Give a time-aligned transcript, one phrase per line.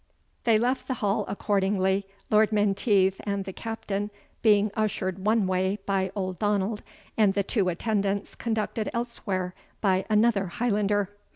[0.45, 4.09] They left the hall accordingly, Lord Menteith and the Captain
[4.41, 6.81] being ushered one way by old Donald,
[7.17, 11.11] and the two attendants conducted elsewhere by another Highlander.